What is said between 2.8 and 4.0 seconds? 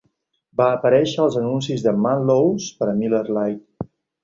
per a Miller Lite.